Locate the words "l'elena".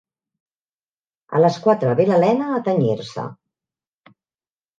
2.07-2.49